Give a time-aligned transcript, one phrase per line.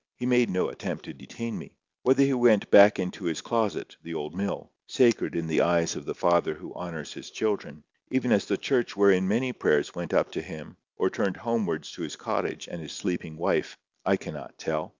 [0.15, 1.73] He made no attempt to detain me.
[2.01, 6.05] Whether he went back into his closet, the old mill, sacred in the eyes of
[6.05, 10.31] the Father who honours His children, even as the church wherein many prayers went up
[10.31, 14.89] to Him, or turned homewards to his cottage and his sleeping wife, I cannot tell.